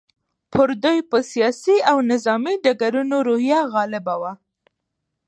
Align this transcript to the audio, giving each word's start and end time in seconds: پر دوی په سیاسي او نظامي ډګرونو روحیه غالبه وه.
پر 0.53 0.69
دوی 0.83 0.99
په 1.11 1.17
سیاسي 1.31 1.77
او 1.91 1.97
نظامي 2.11 2.55
ډګرونو 2.63 3.17
روحیه 3.27 3.59
غالبه 3.73 4.15
وه. 4.21 4.33